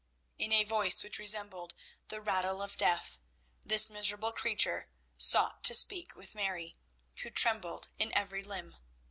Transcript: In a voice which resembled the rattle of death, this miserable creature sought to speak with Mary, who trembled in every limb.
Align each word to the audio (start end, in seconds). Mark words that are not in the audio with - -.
In 0.39 0.51
a 0.51 0.63
voice 0.63 1.03
which 1.03 1.19
resembled 1.19 1.75
the 2.07 2.21
rattle 2.21 2.63
of 2.63 2.75
death, 2.75 3.19
this 3.63 3.87
miserable 3.87 4.31
creature 4.31 4.89
sought 5.15 5.63
to 5.65 5.75
speak 5.75 6.15
with 6.15 6.33
Mary, 6.33 6.75
who 7.21 7.29
trembled 7.29 7.89
in 7.99 8.11
every 8.17 8.41
limb. 8.41 8.77